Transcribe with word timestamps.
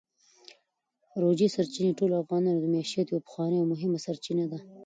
ژورې 1.19 1.47
سرچینې 1.55 1.89
د 1.93 1.97
ټولو 1.99 2.13
افغانانو 2.23 2.61
د 2.61 2.65
معیشت 2.73 3.07
یوه 3.09 3.25
پخوانۍ 3.25 3.57
او 3.59 3.69
مهمه 3.73 3.99
سرچینه 4.05 4.45
ده. 4.51 4.57